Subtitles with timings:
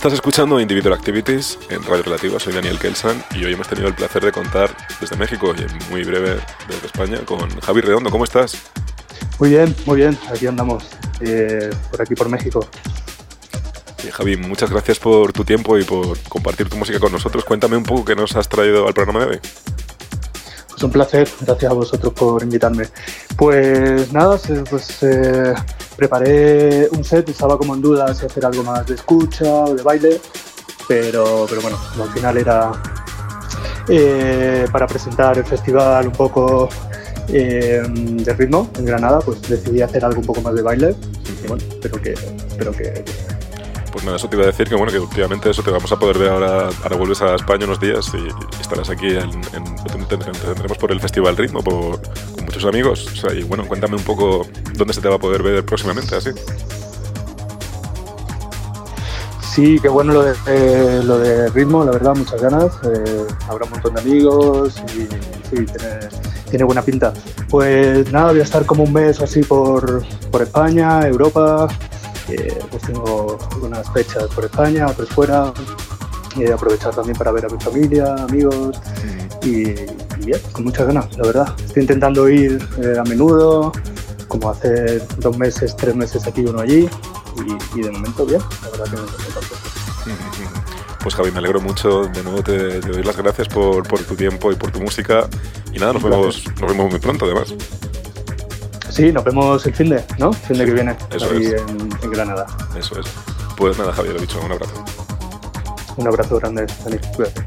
[0.00, 3.94] Estás escuchando Individual Activities en Radio Relativa, soy Daniel Kelsan y hoy hemos tenido el
[3.94, 8.08] placer de contar desde México y en muy breve desde España con Javi Redondo.
[8.08, 8.56] ¿Cómo estás?
[9.38, 10.84] Muy bien, muy bien, aquí andamos,
[11.20, 12.66] eh, por aquí por México.
[14.02, 17.44] Y Javi, muchas gracias por tu tiempo y por compartir tu música con nosotros.
[17.44, 19.40] Cuéntame un poco qué nos has traído al programa de hoy.
[20.70, 22.86] Pues un placer, gracias a vosotros por invitarme.
[23.36, 24.40] Pues nada,
[24.70, 25.52] pues eh,
[26.00, 29.82] preparé un set, estaba como en duda si hacer algo más de escucha o de
[29.82, 30.18] baile,
[30.88, 32.72] pero, pero bueno, al final era
[33.86, 36.70] eh, para presentar el festival un poco
[37.28, 40.94] eh, de ritmo en Granada, pues decidí hacer algo un poco más de baile.
[41.44, 43.04] Y bueno, espero que, espero que
[43.92, 45.98] pues nada, eso te iba a decir que bueno, que últimamente eso te vamos a
[45.98, 49.80] poder ver ahora, ahora vuelves a España unos días y estarás aquí en, en
[50.10, 52.00] te tendremos por el Festival Ritmo por,
[52.34, 53.06] con muchos amigos.
[53.12, 56.16] O sea, y bueno, cuéntame un poco dónde se te va a poder ver próximamente,
[56.16, 56.30] así.
[59.52, 62.72] Sí, qué bueno lo de, eh, lo de ritmo, la verdad, muchas ganas.
[62.84, 65.06] Eh, habrá un montón de amigos y
[66.48, 67.12] tiene, buena pinta.
[67.48, 71.68] Pues nada, voy a estar como un mes así por, por España, Europa,
[72.70, 75.52] pues tengo unas fechas por España, otras fuera,
[76.36, 78.80] y aprovechar también para ver a mi familia, amigos
[79.42, 79.64] y,
[80.24, 81.54] bien, con muchas ganas, la verdad.
[81.64, 83.72] Estoy intentando ir eh, a menudo,
[84.28, 86.88] como hace dos meses, tres meses aquí, uno allí,
[87.74, 89.56] y, de momento bien, la verdad que me encanta.
[91.02, 94.52] Pues Javi, me alegro mucho, de nuevo te, doy las gracias por, por, tu tiempo
[94.52, 95.28] y por tu música,
[95.72, 97.54] y nada, nos vemos, nos vemos muy pronto además.
[99.00, 100.30] Sí, nos vemos el fin de, ¿no?
[100.30, 102.46] Fin de que viene, eso ahí en, Granada.
[102.76, 103.06] Eso es.
[103.56, 104.84] Pues nada, Javier, lo dicho, un abrazo.
[105.96, 106.98] Un abrazo grande, Dani.
[107.16, 107.42] Cuídate.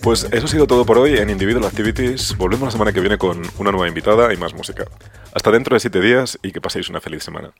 [0.00, 2.36] Pues eso ha sido todo por hoy en Individual Activities.
[2.36, 4.84] Volvemos la semana que viene con una nueva invitada y más música.
[5.34, 7.52] Hasta dentro de siete días y que paséis una feliz semana.